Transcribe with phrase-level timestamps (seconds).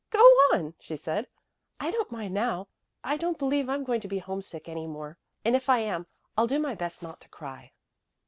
[0.09, 1.27] "Go on," she said.
[1.79, 2.69] "I don't mind now.
[3.03, 6.47] I don't believe I'm going to be homesick any more, and if I am I'll
[6.47, 7.71] do my best not to cry."